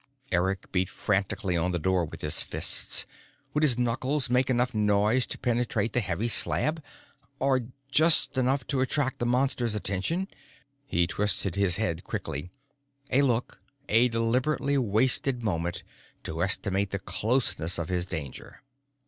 [0.31, 3.05] Eric beat frantically on the door with his fists.
[3.53, 6.81] Would his knuckles make enough noise to penetrate the heavy slab?
[7.37, 10.27] Or just enough to attract the Monster's attention?
[10.87, 12.49] He twisted his head quickly
[13.11, 15.83] a look, a deliberately wasted moment,
[16.23, 18.63] to estimate the closeness of his danger.